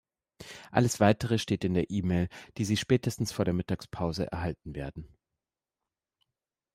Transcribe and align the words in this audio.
Alles 0.71 0.99
Weitere 0.99 1.37
steht 1.37 1.63
in 1.63 1.75
der 1.75 1.91
E-Mail, 1.91 2.27
die 2.57 2.65
sie 2.65 2.75
spätestens 2.75 3.31
vor 3.31 3.45
der 3.45 3.53
Mittagspause 3.53 4.31
erhalten 4.31 4.73
werden. 4.73 5.07